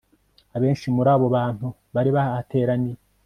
abenshi 0.55 0.87
muri 0.95 1.09
abo 1.15 1.27
bantu 1.35 1.67
bari 1.93 2.09
bahateraniye 2.15 2.97